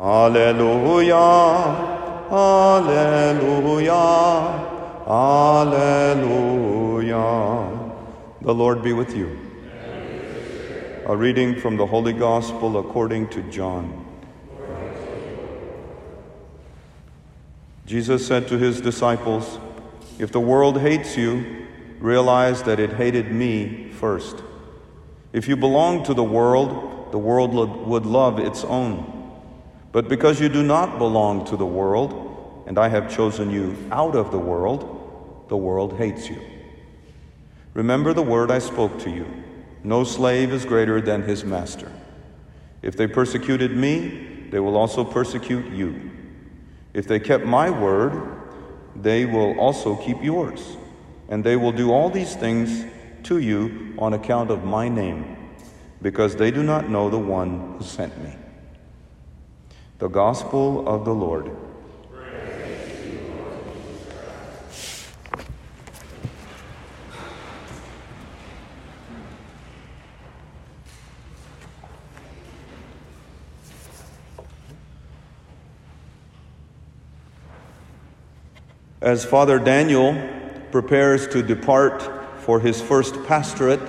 Alleluia, 0.00 1.14
Alleluia, 2.32 3.92
Alleluia. 5.06 6.40
The 8.40 8.54
Lord 8.54 8.82
be 8.82 8.94
with 8.94 9.14
you. 9.14 9.38
A 11.04 11.14
reading 11.14 11.60
from 11.60 11.76
the 11.76 11.84
Holy 11.84 12.14
Gospel 12.14 12.78
according 12.78 13.28
to 13.28 13.42
John. 13.50 14.06
Jesus 17.84 18.26
said 18.26 18.48
to 18.48 18.56
his 18.56 18.80
disciples, 18.80 19.58
If 20.18 20.32
the 20.32 20.40
world 20.40 20.80
hates 20.80 21.18
you, 21.18 21.66
realize 21.98 22.62
that 22.62 22.80
it 22.80 22.94
hated 22.94 23.32
me 23.32 23.90
first. 23.90 24.42
If 25.34 25.46
you 25.46 25.56
belong 25.58 26.04
to 26.04 26.14
the 26.14 26.24
world, 26.24 27.12
the 27.12 27.18
world 27.18 27.52
would 27.86 28.06
love 28.06 28.38
its 28.38 28.64
own. 28.64 29.19
But 29.92 30.08
because 30.08 30.40
you 30.40 30.48
do 30.48 30.62
not 30.62 30.98
belong 30.98 31.44
to 31.46 31.56
the 31.56 31.66
world, 31.66 32.64
and 32.66 32.78
I 32.78 32.88
have 32.88 33.14
chosen 33.14 33.50
you 33.50 33.76
out 33.90 34.14
of 34.14 34.30
the 34.30 34.38
world, 34.38 35.46
the 35.48 35.56
world 35.56 35.98
hates 35.98 36.28
you. 36.28 36.40
Remember 37.74 38.12
the 38.12 38.22
word 38.22 38.50
I 38.50 38.58
spoke 38.58 38.98
to 39.00 39.10
you 39.10 39.26
no 39.82 40.04
slave 40.04 40.52
is 40.52 40.64
greater 40.64 41.00
than 41.00 41.22
his 41.22 41.44
master. 41.44 41.90
If 42.82 42.96
they 42.96 43.06
persecuted 43.06 43.74
me, 43.74 44.48
they 44.50 44.60
will 44.60 44.76
also 44.76 45.04
persecute 45.04 45.72
you. 45.72 46.10
If 46.92 47.06
they 47.06 47.18
kept 47.18 47.44
my 47.44 47.70
word, 47.70 48.36
they 48.94 49.24
will 49.24 49.58
also 49.58 49.96
keep 49.96 50.22
yours. 50.22 50.76
And 51.28 51.44
they 51.44 51.56
will 51.56 51.72
do 51.72 51.92
all 51.92 52.10
these 52.10 52.34
things 52.34 52.84
to 53.24 53.38
you 53.38 53.94
on 53.98 54.12
account 54.12 54.50
of 54.50 54.64
my 54.64 54.88
name, 54.88 55.36
because 56.02 56.36
they 56.36 56.50
do 56.50 56.62
not 56.62 56.90
know 56.90 57.08
the 57.08 57.18
one 57.18 57.76
who 57.78 57.84
sent 57.84 58.16
me. 58.22 58.34
The 60.00 60.08
Gospel 60.08 60.88
of 60.88 61.04
the 61.04 61.14
Lord. 61.14 61.50
As 79.02 79.26
Father 79.26 79.58
Daniel 79.58 80.16
prepares 80.72 81.28
to 81.28 81.42
depart 81.42 82.40
for 82.40 82.58
his 82.58 82.80
first 82.80 83.22
pastorate, 83.26 83.80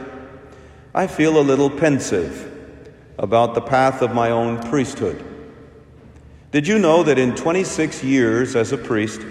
I 0.93 1.07
feel 1.07 1.39
a 1.39 1.39
little 1.39 1.69
pensive 1.69 2.51
about 3.17 3.55
the 3.55 3.61
path 3.61 4.01
of 4.01 4.13
my 4.13 4.29
own 4.29 4.61
priesthood. 4.63 5.30
Did 6.51 6.67
you 6.67 6.79
know 6.79 7.01
that 7.03 7.17
in 7.17 7.33
26 7.33 8.03
years 8.03 8.57
as 8.57 8.73
a 8.73 8.77
priest, 8.77 9.21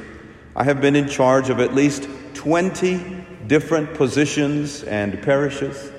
I 0.57 0.65
have 0.65 0.81
been 0.81 0.97
in 0.97 1.07
charge 1.07 1.51
of 1.51 1.61
at 1.61 1.75
least 1.75 2.09
20 2.33 3.27
different 3.47 3.93
positions 3.93 4.83
and 4.85 5.23
parishes? 5.23 5.93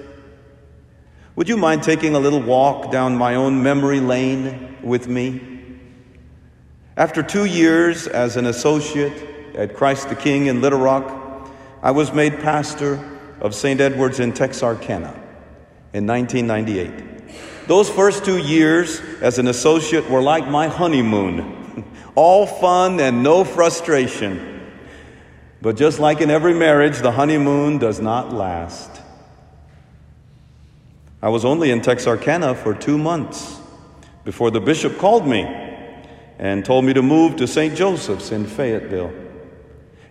Would 1.35 1.47
you 1.47 1.57
mind 1.57 1.83
taking 1.83 2.15
a 2.15 2.19
little 2.19 2.41
walk 2.41 2.91
down 2.91 3.15
my 3.15 3.35
own 3.35 3.61
memory 3.61 3.99
lane 3.99 4.77
with 4.81 5.07
me? 5.07 5.41
After 6.97 7.21
two 7.21 7.45
years 7.45 8.07
as 8.07 8.35
an 8.35 8.47
associate 8.47 9.55
at 9.55 9.75
Christ 9.75 10.09
the 10.09 10.15
King 10.15 10.47
in 10.47 10.59
Little 10.59 10.79
Rock, 10.79 11.49
I 11.83 11.91
was 11.91 12.11
made 12.11 12.39
pastor 12.39 12.99
of 13.39 13.53
St. 13.53 13.79
Edward's 13.79 14.19
in 14.19 14.33
Texarkana 14.33 15.13
in 15.93 16.07
1998. 16.07 17.10
Those 17.71 17.89
first 17.89 18.25
two 18.25 18.37
years 18.37 18.99
as 19.21 19.39
an 19.39 19.47
associate 19.47 20.09
were 20.09 20.21
like 20.21 20.45
my 20.45 20.67
honeymoon 20.67 21.85
all 22.15 22.45
fun 22.45 22.99
and 22.99 23.23
no 23.23 23.45
frustration. 23.45 24.69
But 25.61 25.77
just 25.77 25.97
like 25.97 26.19
in 26.19 26.29
every 26.29 26.53
marriage, 26.53 26.99
the 26.99 27.13
honeymoon 27.13 27.77
does 27.77 28.01
not 28.01 28.33
last. 28.33 28.91
I 31.21 31.29
was 31.29 31.45
only 31.45 31.71
in 31.71 31.79
Texarkana 31.81 32.55
for 32.55 32.73
two 32.73 32.97
months 32.97 33.57
before 34.25 34.51
the 34.51 34.59
bishop 34.59 34.97
called 34.97 35.25
me 35.25 35.43
and 36.39 36.65
told 36.65 36.83
me 36.83 36.91
to 36.91 37.01
move 37.01 37.37
to 37.37 37.47
St. 37.47 37.73
Joseph's 37.73 38.33
in 38.33 38.47
Fayetteville. 38.47 39.13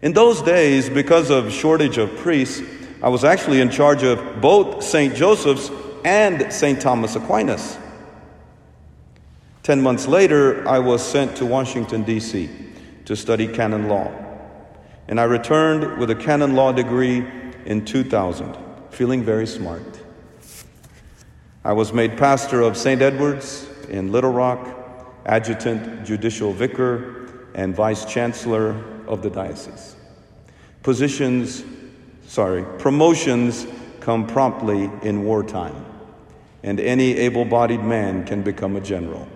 In 0.00 0.15
those 0.15 0.41
days, 0.41 0.88
because 0.88 1.28
of 1.28 1.53
shortage 1.53 1.98
of 1.98 2.16
priests, 2.16 2.62
I 3.03 3.10
was 3.10 3.22
actually 3.22 3.60
in 3.60 3.69
charge 3.69 4.03
of 4.03 4.41
both 4.41 4.82
St. 4.82 5.15
Joseph's 5.15 5.71
and 6.05 6.53
St. 6.53 6.81
Thomas 6.81 7.16
Aquinas. 7.16 7.78
Ten 9.62 9.83
months 9.83 10.09
later, 10.09 10.66
I 10.66 10.78
was 10.78 11.06
sent 11.06 11.37
to 11.37 11.47
Washington, 11.47 12.03
D.C. 12.03 12.49
to 13.05 13.15
study 13.15 13.47
canon 13.47 13.88
law. 13.88 14.10
And 15.09 15.21
I 15.21 15.25
returned 15.25 15.99
with 15.99 16.10
a 16.10 16.15
canon 16.15 16.55
law 16.55 16.72
degree 16.72 17.27
in 17.66 17.84
2000, 17.84 18.56
feeling 18.91 19.22
very 19.22 19.47
smart. 19.47 20.00
I 21.62 21.75
was 21.75 21.93
made 21.93 22.16
pastor 22.16 22.62
of 22.62 22.77
St. 22.77 23.03
Edward's 23.03 23.69
in 23.89 24.12
Little 24.12 24.33
Rock, 24.33 24.66
adjutant 25.27 26.06
judicial 26.06 26.53
vicar, 26.53 27.28
and 27.55 27.75
vice 27.75 28.05
chancellor 28.05 28.83
of 29.06 29.22
the 29.22 29.28
diocese. 29.28 29.97
Positions, 30.83 31.65
sorry, 32.27 32.65
promotions 32.78 33.66
come 34.00 34.27
promptly 34.27 34.91
in 35.03 35.25
wartime 35.25 35.87
and 36.62 36.78
any 36.78 37.16
able 37.16 37.44
bodied 37.44 37.83
man 37.83 38.25
can 38.25 38.43
become 38.43 38.77
a 38.77 38.81
general. 38.81 39.27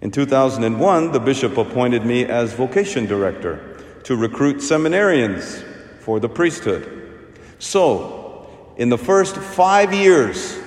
In 0.00 0.10
2001, 0.10 1.12
the 1.12 1.20
bishop 1.20 1.56
appointed 1.56 2.04
me 2.04 2.24
as 2.24 2.52
vocation 2.52 3.06
director 3.06 3.78
to 4.04 4.16
recruit 4.16 4.56
seminarians 4.56 5.62
for 6.00 6.18
the 6.18 6.28
priesthood. 6.28 7.38
So, 7.58 8.50
in 8.76 8.88
the 8.88 8.98
first 8.98 9.36
five 9.36 9.94
years 9.94 10.58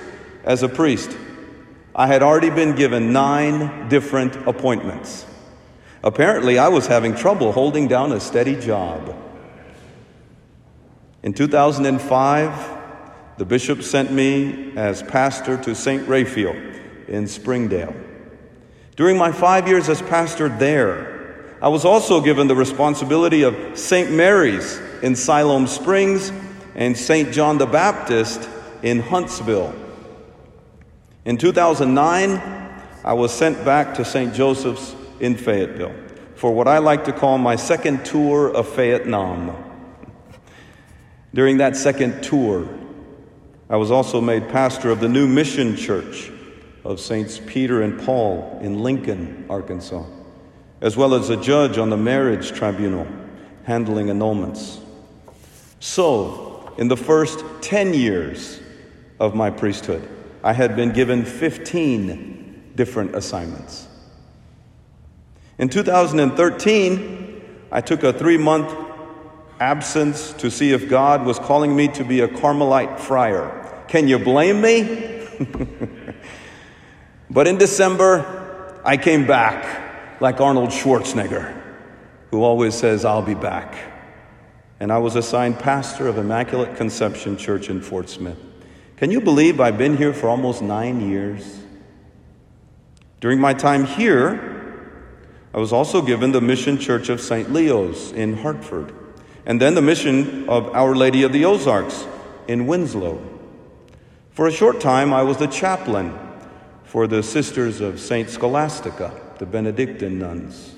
as 0.44 0.62
a 0.62 0.68
priest, 0.68 1.16
I 1.94 2.06
had 2.06 2.22
already 2.22 2.50
been 2.50 2.74
given 2.74 3.12
nine 3.12 3.88
different 3.88 4.34
appointments. 4.48 5.26
Apparently, 6.02 6.58
I 6.58 6.68
was 6.68 6.86
having 6.86 7.14
trouble 7.14 7.52
holding 7.52 7.88
down 7.88 8.12
a 8.12 8.20
steady 8.20 8.58
job. 8.58 9.14
In 11.26 11.34
2005, 11.34 12.78
the 13.36 13.44
bishop 13.44 13.82
sent 13.82 14.12
me 14.12 14.72
as 14.76 15.02
pastor 15.02 15.56
to 15.56 15.74
St. 15.74 16.06
Raphael 16.06 16.54
in 17.08 17.26
Springdale. 17.26 17.96
During 18.94 19.18
my 19.18 19.32
five 19.32 19.66
years 19.66 19.88
as 19.88 20.00
pastor 20.02 20.48
there, 20.48 21.56
I 21.60 21.66
was 21.66 21.84
also 21.84 22.20
given 22.20 22.46
the 22.46 22.54
responsibility 22.54 23.42
of 23.42 23.56
St. 23.76 24.12
Mary's 24.12 24.78
in 25.02 25.16
Siloam 25.16 25.66
Springs 25.66 26.30
and 26.76 26.96
St. 26.96 27.32
John 27.32 27.58
the 27.58 27.66
Baptist 27.66 28.48
in 28.84 29.00
Huntsville. 29.00 29.74
In 31.24 31.38
2009, 31.38 32.40
I 33.04 33.12
was 33.14 33.32
sent 33.32 33.64
back 33.64 33.96
to 33.96 34.04
St. 34.04 34.32
Joseph's 34.32 34.94
in 35.18 35.36
Fayetteville 35.36 35.96
for 36.36 36.52
what 36.52 36.68
I 36.68 36.78
like 36.78 37.04
to 37.06 37.12
call 37.12 37.36
my 37.36 37.56
second 37.56 38.04
tour 38.04 38.48
of 38.48 38.68
Fayetteville. 38.68 39.65
During 41.36 41.58
that 41.58 41.76
second 41.76 42.22
tour, 42.22 42.66
I 43.68 43.76
was 43.76 43.90
also 43.90 44.22
made 44.22 44.48
pastor 44.48 44.88
of 44.88 45.00
the 45.00 45.08
new 45.10 45.28
mission 45.28 45.76
church 45.76 46.32
of 46.82 46.98
Saints 46.98 47.38
Peter 47.46 47.82
and 47.82 48.00
Paul 48.00 48.58
in 48.62 48.82
Lincoln, 48.82 49.44
Arkansas, 49.50 50.06
as 50.80 50.96
well 50.96 51.14
as 51.14 51.28
a 51.28 51.36
judge 51.36 51.76
on 51.76 51.90
the 51.90 51.96
marriage 51.98 52.52
tribunal 52.52 53.06
handling 53.64 54.06
annulments. 54.06 54.80
So, 55.78 56.72
in 56.78 56.88
the 56.88 56.96
first 56.96 57.44
10 57.60 57.92
years 57.92 58.58
of 59.20 59.34
my 59.34 59.50
priesthood, 59.50 60.08
I 60.42 60.54
had 60.54 60.74
been 60.74 60.92
given 60.94 61.26
15 61.26 62.72
different 62.76 63.14
assignments. 63.14 63.86
In 65.58 65.68
2013, 65.68 67.42
I 67.70 67.82
took 67.82 68.04
a 68.04 68.14
three 68.14 68.38
month 68.38 68.85
absence 69.60 70.32
to 70.34 70.50
see 70.50 70.72
if 70.72 70.88
God 70.88 71.24
was 71.24 71.38
calling 71.38 71.74
me 71.74 71.88
to 71.88 72.04
be 72.04 72.20
a 72.20 72.28
Carmelite 72.28 73.00
friar. 73.00 73.84
Can 73.88 74.08
you 74.08 74.18
blame 74.18 74.60
me? 74.60 75.26
but 77.30 77.46
in 77.46 77.58
December, 77.58 78.80
I 78.84 78.96
came 78.96 79.26
back 79.26 80.20
like 80.20 80.40
Arnold 80.40 80.70
Schwarzenegger, 80.70 81.60
who 82.30 82.42
always 82.42 82.74
says, 82.74 83.04
I'll 83.04 83.22
be 83.22 83.34
back. 83.34 83.76
And 84.80 84.92
I 84.92 84.98
was 84.98 85.16
assigned 85.16 85.58
pastor 85.58 86.06
of 86.08 86.18
Immaculate 86.18 86.76
Conception 86.76 87.36
Church 87.36 87.70
in 87.70 87.80
Fort 87.80 88.08
Smith. 88.08 88.38
Can 88.96 89.10
you 89.10 89.20
believe 89.20 89.60
I've 89.60 89.78
been 89.78 89.96
here 89.96 90.12
for 90.12 90.28
almost 90.28 90.62
nine 90.62 91.08
years? 91.08 91.60
During 93.20 93.40
my 93.40 93.54
time 93.54 93.84
here, 93.84 94.52
I 95.54 95.58
was 95.58 95.72
also 95.72 96.02
given 96.02 96.32
the 96.32 96.40
Mission 96.40 96.78
Church 96.78 97.08
of 97.08 97.20
St. 97.20 97.50
Leo's 97.52 98.12
in 98.12 98.36
Hartford 98.36 98.92
and 99.46 99.60
then 99.60 99.74
the 99.74 99.82
mission 99.82 100.48
of 100.48 100.74
Our 100.74 100.94
Lady 100.94 101.22
of 101.22 101.32
the 101.32 101.44
Ozarks 101.44 102.06
in 102.48 102.66
Winslow. 102.66 103.22
For 104.32 104.48
a 104.48 104.52
short 104.52 104.80
time, 104.80 105.14
I 105.14 105.22
was 105.22 105.38
the 105.38 105.46
chaplain 105.46 106.18
for 106.84 107.06
the 107.06 107.22
sisters 107.22 107.80
of 107.80 108.00
St. 108.00 108.28
Scholastica, 108.28 109.18
the 109.38 109.46
Benedictine 109.46 110.18
nuns. 110.18 110.74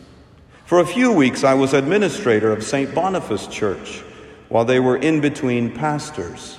For 0.67 0.81
a 0.81 0.87
few 0.87 1.12
weeks, 1.12 1.44
I 1.44 1.55
was 1.55 1.73
administrator 1.73 2.53
of 2.53 2.62
St. 2.62 2.94
Boniface 2.94 3.47
Church 3.47 4.03
while 4.50 4.67
they 4.67 4.81
were 4.81 4.99
in 4.99 5.21
between 5.21 5.75
pastors. 5.75 6.59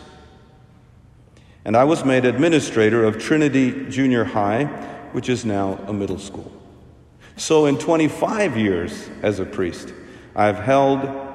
And 1.64 1.78
I 1.78 1.84
was 1.84 2.04
made 2.04 2.26
administrator 2.26 3.04
of 3.04 3.20
Trinity 3.20 3.88
Junior 3.90 4.24
High, 4.24 4.66
which 5.12 5.30
is 5.30 5.46
now 5.46 5.80
a 5.88 5.94
middle 5.94 6.18
school. 6.18 6.52
So, 7.38 7.68
in 7.68 7.78
25 7.78 8.58
years 8.58 9.10
as 9.22 9.40
a 9.40 9.46
priest, 9.46 9.94
I've 10.36 10.58
held 10.58 11.29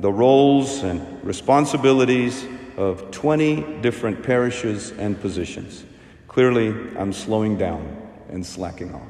the 0.00 0.12
roles 0.12 0.82
and 0.82 1.22
responsibilities 1.24 2.46
of 2.76 3.10
20 3.10 3.80
different 3.82 4.22
parishes 4.22 4.92
and 4.92 5.20
positions. 5.20 5.84
Clearly, 6.28 6.68
I'm 6.96 7.12
slowing 7.12 7.58
down 7.58 7.96
and 8.30 8.44
slacking 8.44 8.94
off. 8.94 9.02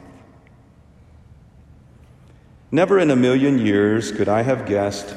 Never 2.72 2.98
in 2.98 3.10
a 3.10 3.16
million 3.16 3.58
years 3.58 4.10
could 4.10 4.28
I 4.28 4.42
have 4.42 4.66
guessed 4.66 5.14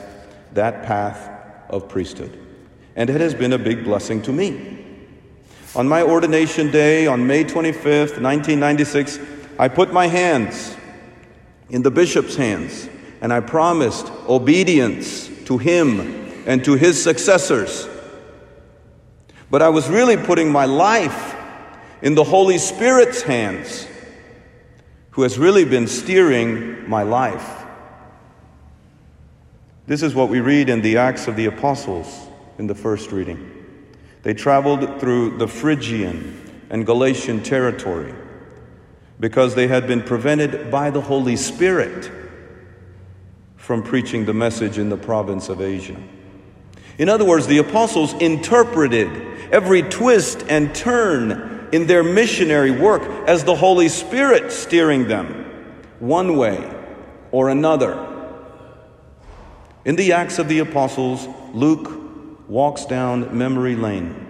that 0.54 0.84
path 0.84 1.30
of 1.70 1.90
priesthood, 1.90 2.38
and 2.96 3.10
it 3.10 3.22
has 3.22 3.34
been 3.34 3.54
a 3.54 3.58
big 3.58 3.84
blessing 3.84 4.22
to 4.24 4.32
me. 4.32 4.86
On 5.76 5.88
my 5.88 6.04
ordination 6.04 6.70
day 6.70 7.08
on 7.08 7.26
May 7.26 7.44
25th, 7.44 8.22
1996, 8.22 9.20
I 9.58 9.68
put 9.68 9.92
my 9.92 10.08
hands 10.08 10.76
in 11.70 11.82
the 11.82 11.90
bishop's 11.90 12.36
hands 12.36 12.90
and 13.22 13.32
I 13.32 13.40
promised 13.40 14.12
obedience 14.28 15.30
to 15.46 15.58
him 15.58 16.00
and 16.46 16.64
to 16.66 16.74
his 16.74 17.02
successors. 17.02 17.88
But 19.50 19.62
I 19.62 19.70
was 19.70 19.90
really 19.90 20.18
putting 20.18 20.52
my 20.52 20.66
life 20.66 21.36
in 22.02 22.16
the 22.16 22.24
Holy 22.24 22.58
Spirit's 22.58 23.22
hands 23.22 23.88
who 25.12 25.22
has 25.22 25.38
really 25.38 25.64
been 25.64 25.88
steering 25.88 26.90
my 26.90 27.04
life. 27.04 27.64
This 29.86 30.02
is 30.02 30.16
what 30.16 30.30
we 30.30 30.40
read 30.40 30.70
in 30.70 30.82
the 30.82 30.98
Acts 30.98 31.28
of 31.28 31.36
the 31.36 31.46
Apostles 31.46 32.28
in 32.58 32.68
the 32.68 32.76
first 32.76 33.12
reading. 33.12 33.50
They 34.24 34.34
traveled 34.34 35.00
through 35.00 35.38
the 35.38 35.48
Phrygian 35.48 36.66
and 36.70 36.86
Galatian 36.86 37.44
territory 37.44 38.14
because 39.20 39.56
they 39.56 39.68
had 39.68 39.86
been 39.86 40.02
prevented 40.02 40.72
by 40.72 40.90
the 40.90 41.02
Holy 41.02 41.36
Spirit 41.36 42.10
from 43.64 43.82
preaching 43.82 44.26
the 44.26 44.34
message 44.34 44.78
in 44.78 44.90
the 44.90 44.98
province 44.98 45.48
of 45.48 45.62
Asia. 45.62 45.96
In 46.98 47.08
other 47.08 47.24
words, 47.24 47.48
the 47.48 47.60
apostles 47.60 48.12
interpreted 48.16 49.08
every 49.54 49.82
twist 49.84 50.44
and 50.50 50.76
turn 50.76 51.70
in 51.72 51.88
their 51.88 52.04
missionary 52.04 52.72
work 52.72 53.02
as 53.26 53.46
the 53.46 53.56
Holy 53.56 53.88
Spirit 53.88 54.52
steering 54.52 55.08
them 55.08 55.46
one 56.00 56.36
way 56.36 56.70
or 57.32 57.48
another. 57.48 58.06
In 59.86 59.96
the 59.96 60.12
Acts 60.12 60.40
of 60.40 60.50
the 60.50 60.60
Apostles, 60.60 61.26
Luke 61.54 61.90
walks 62.50 62.86
down 62.86 63.38
memory 63.38 63.78
lane 63.78 64.28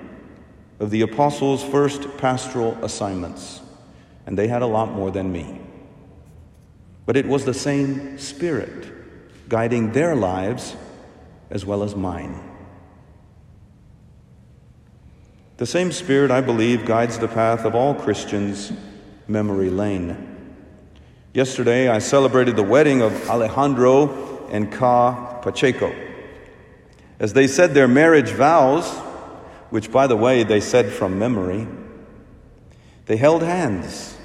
of 0.79 0.91
the 0.91 1.01
apostles' 1.01 1.63
first 1.63 2.17
pastoral 2.19 2.77
assignments, 2.85 3.61
and 4.27 4.37
they 4.37 4.47
had 4.47 4.61
a 4.61 4.67
lot 4.67 4.91
more 4.91 5.09
than 5.09 5.31
me. 5.31 5.59
But 7.07 7.17
it 7.17 7.25
was 7.25 7.45
the 7.45 7.53
same 7.55 8.19
Spirit 8.19 8.93
guiding 9.49 9.91
their 9.91 10.15
lives 10.15 10.75
as 11.49 11.65
well 11.65 11.83
as 11.83 11.95
mine. 11.95 12.39
The 15.57 15.65
same 15.65 15.91
Spirit, 15.91 16.31
I 16.31 16.41
believe, 16.41 16.85
guides 16.85 17.19
the 17.19 17.27
path 17.27 17.63
of 17.63 17.75
all 17.75 17.93
Christians' 17.93 18.73
memory 19.27 19.69
lane. 19.69 20.55
Yesterday, 21.33 21.87
I 21.87 21.99
celebrated 21.99 22.55
the 22.55 22.63
wedding 22.63 23.01
of 23.01 23.29
Alejandro 23.29 24.47
and 24.49 24.71
Ka 24.71 25.39
Pacheco. 25.41 25.95
As 27.19 27.33
they 27.33 27.47
said 27.47 27.73
their 27.73 27.87
marriage 27.87 28.31
vows, 28.31 28.89
which, 29.69 29.91
by 29.91 30.07
the 30.07 30.17
way, 30.17 30.43
they 30.43 30.59
said 30.59 30.91
from 30.91 31.17
memory, 31.17 31.67
they 33.05 33.17
held 33.17 33.41
hands, 33.41 34.17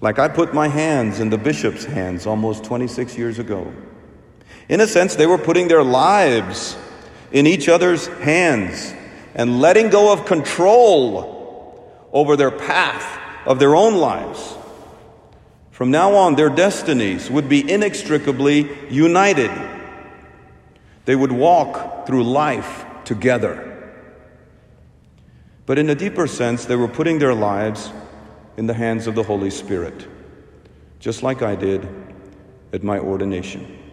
like 0.00 0.18
I 0.18 0.28
put 0.28 0.52
my 0.54 0.68
hands 0.68 1.20
in 1.20 1.30
the 1.30 1.38
bishop's 1.38 1.84
hands 1.84 2.26
almost 2.26 2.64
26 2.64 3.16
years 3.16 3.38
ago. 3.38 3.72
In 4.68 4.80
a 4.80 4.86
sense, 4.86 5.14
they 5.14 5.26
were 5.26 5.38
putting 5.38 5.68
their 5.68 5.82
lives 5.82 6.76
in 7.32 7.46
each 7.46 7.68
other's 7.68 8.06
hands 8.06 8.94
and 9.34 9.60
letting 9.60 9.90
go 9.90 10.12
of 10.12 10.24
control 10.24 11.34
over 12.12 12.36
their 12.36 12.50
path 12.50 13.20
of 13.46 13.58
their 13.58 13.74
own 13.74 13.96
lives. 13.96 14.54
From 15.70 15.90
now 15.90 16.14
on, 16.14 16.36
their 16.36 16.48
destinies 16.48 17.30
would 17.30 17.48
be 17.48 17.68
inextricably 17.70 18.70
united. 18.88 19.50
They 21.04 21.16
would 21.16 21.32
walk 21.32 22.06
through 22.06 22.24
life 22.24 22.86
together. 23.04 23.70
But 25.66 25.78
in 25.78 25.90
a 25.90 25.94
deeper 25.94 26.26
sense, 26.26 26.64
they 26.64 26.76
were 26.76 26.88
putting 26.88 27.18
their 27.18 27.34
lives 27.34 27.90
in 28.56 28.66
the 28.66 28.74
hands 28.74 29.06
of 29.06 29.14
the 29.14 29.22
Holy 29.22 29.50
Spirit, 29.50 30.06
just 31.00 31.22
like 31.22 31.42
I 31.42 31.56
did 31.56 31.88
at 32.72 32.84
my 32.84 32.98
ordination. 32.98 33.83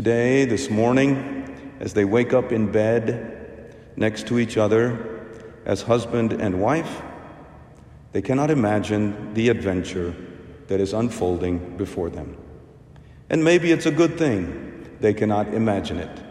Today, 0.00 0.46
this 0.46 0.70
morning, 0.70 1.76
as 1.78 1.92
they 1.92 2.06
wake 2.06 2.32
up 2.32 2.52
in 2.52 2.72
bed, 2.72 3.76
next 3.96 4.26
to 4.28 4.38
each 4.38 4.56
other 4.56 5.20
as 5.66 5.82
husband 5.82 6.32
and 6.32 6.58
wife, 6.58 7.02
they 8.12 8.22
cannot 8.22 8.50
imagine 8.50 9.34
the 9.34 9.50
adventure 9.50 10.16
that 10.68 10.80
is 10.80 10.94
unfolding 10.94 11.76
before 11.76 12.08
them. 12.08 12.34
And 13.28 13.44
maybe 13.44 13.72
it's 13.72 13.84
a 13.84 13.90
good 13.90 14.16
thing 14.16 14.88
they 15.00 15.12
cannot 15.12 15.52
imagine 15.52 15.98
it, 15.98 16.22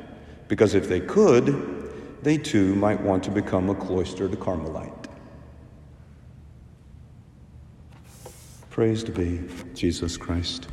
because 0.48 0.74
if 0.74 0.90
they 0.90 1.02
could, 1.02 1.94
they 2.24 2.40
too 2.40 2.74
might 2.74 3.00
want 3.00 3.24
to 3.26 3.30
become 3.30 3.70
a 3.70 3.76
cloistered 3.76 4.32
Carmelite. 4.40 5.06
Praise 8.72 9.04
to 9.04 9.12
be 9.12 9.42
Jesus 9.76 10.18
Christ. 10.18 10.70